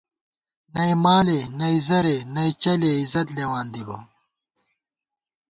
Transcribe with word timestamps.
نئ 0.73 0.91
مالے 1.03 1.39
نئ 1.57 1.75
زرے 1.87 2.17
نئ 2.33 2.49
چَلے 2.61 2.91
عزت 3.01 3.27
لېوان 3.35 3.65
دِبہ 3.73 3.97